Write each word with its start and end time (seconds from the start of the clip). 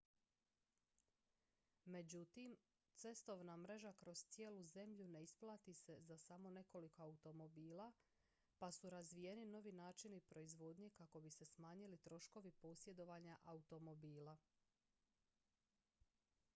međutim 1.85 2.57
cestovna 2.95 3.57
mreža 3.57 3.93
kroz 3.93 4.23
cijelu 4.29 4.63
zemlju 4.63 5.07
ne 5.07 5.23
isplati 5.23 5.73
se 5.73 5.97
za 5.99 6.17
samo 6.17 6.49
nekoliko 6.49 7.01
automobila 7.03 7.91
pa 8.57 8.71
su 8.71 8.89
razvijeni 8.89 9.45
novi 9.45 9.71
načini 9.71 10.21
proizvodnje 10.21 10.89
kako 10.89 11.21
bi 11.21 11.29
se 11.29 11.45
smanjili 11.45 11.97
troškovi 11.97 12.51
posjedovanja 12.51 13.37
automobila 13.43 14.37